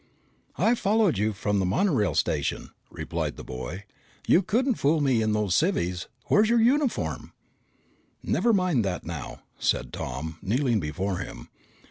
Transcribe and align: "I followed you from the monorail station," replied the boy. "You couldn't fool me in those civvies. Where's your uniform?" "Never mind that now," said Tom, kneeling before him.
"I 0.57 0.73
followed 0.73 1.19
you 1.19 1.31
from 1.31 1.59
the 1.59 1.65
monorail 1.67 2.15
station," 2.15 2.71
replied 2.89 3.35
the 3.37 3.43
boy. 3.43 3.83
"You 4.25 4.41
couldn't 4.41 4.79
fool 4.79 4.99
me 4.99 5.21
in 5.21 5.33
those 5.33 5.53
civvies. 5.53 6.07
Where's 6.25 6.49
your 6.49 6.59
uniform?" 6.59 7.33
"Never 8.23 8.51
mind 8.51 8.83
that 8.83 9.05
now," 9.05 9.43
said 9.59 9.93
Tom, 9.93 10.39
kneeling 10.41 10.79
before 10.79 11.19
him. 11.19 11.49